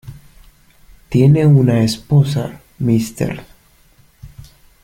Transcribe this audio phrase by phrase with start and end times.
[1.09, 3.39] Tiene una esposa, Mrs.